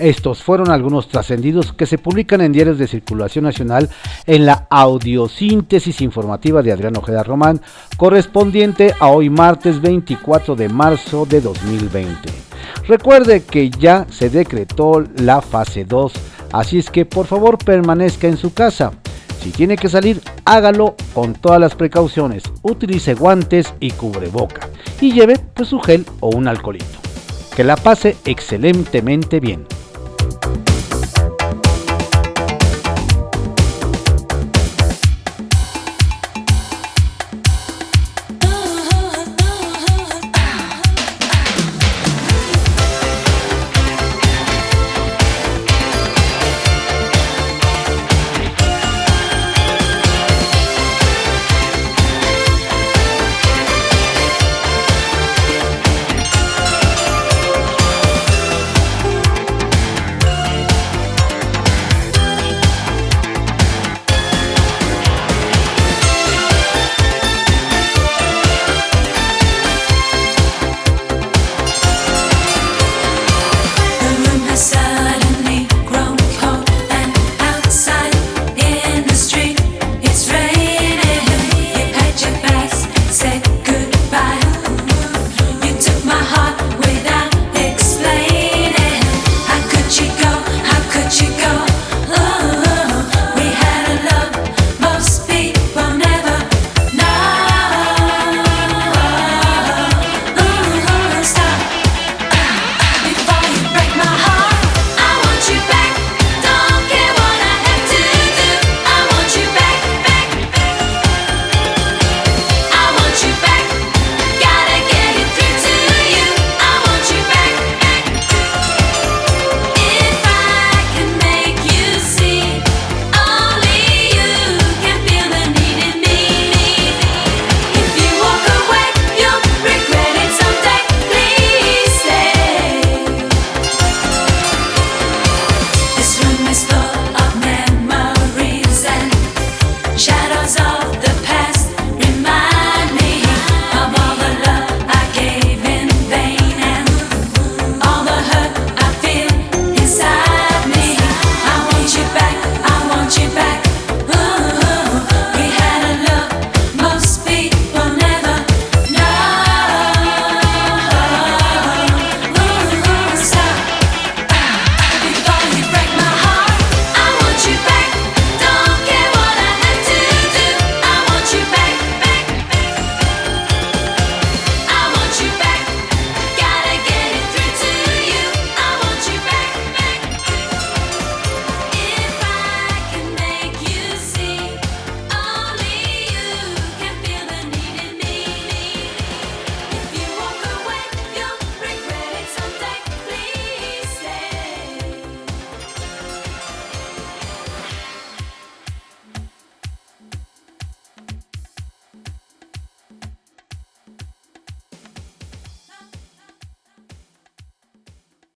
Estos 0.01 0.43
fueron 0.43 0.71
algunos 0.71 1.09
trascendidos 1.09 1.75
que 1.75 1.85
se 1.85 1.99
publican 1.99 2.41
en 2.41 2.53
diarios 2.53 2.79
de 2.79 2.89
circulación 2.89 3.45
nacional 3.45 3.91
en 4.27 4.47
la 4.47 4.67
audiosíntesis 4.71 6.01
informativa 6.01 6.63
de 6.63 6.73
Adrián 6.73 6.97
Ojeda 6.97 7.23
Román, 7.23 7.61
correspondiente 7.99 8.95
a 8.99 9.09
hoy 9.09 9.29
martes 9.29 9.81
24 9.83 10.57
de 10.57 10.71
marzo 10.71 11.27
de 11.27 11.43
2020. 11.43 12.31
Recuerde 12.89 13.43
que 13.45 13.69
ya 13.69 14.07
se 14.09 14.31
decretó 14.31 15.05
la 15.17 15.43
fase 15.43 15.85
2, 15.85 16.13
así 16.53 16.79
es 16.79 16.91
que 16.91 17.05
por 17.05 17.27
favor 17.27 17.59
permanezca 17.59 18.27
en 18.27 18.39
su 18.39 18.55
casa. 18.55 18.93
Si 19.43 19.51
tiene 19.51 19.77
que 19.77 19.91
salir, 19.91 20.23
hágalo 20.47 20.97
con 21.13 21.35
todas 21.35 21.61
las 21.61 21.75
precauciones. 21.75 22.43
Utilice 22.63 23.15
guantes 23.15 23.75
y 23.81 23.91
cubreboca. 23.91 24.69
Y 25.01 25.13
lleve 25.13 25.39
pues 25.55 25.69
su 25.69 25.79
gel 25.79 26.07
o 26.21 26.31
un 26.31 26.49
alcoholito. 26.49 26.99
Que 27.55 27.65
la 27.65 27.77
pase 27.77 28.17
excelentemente 28.25 29.41
bien. 29.41 29.67